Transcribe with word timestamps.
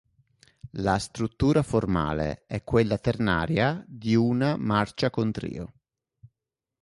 La 0.77 0.97
struttura 0.97 1.61
formale 1.61 2.45
è 2.47 2.63
quella 2.63 2.97
ternaria 2.97 3.85
di 3.87 4.15
una 4.15 4.57
"marcia 4.57 5.11
con 5.11 5.31
trio". 5.31 5.73